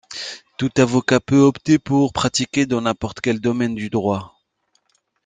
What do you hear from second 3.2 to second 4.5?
quel domaine du droit.